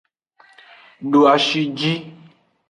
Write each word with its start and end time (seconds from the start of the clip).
Doashi 1.11 1.61
ji. 1.77 1.93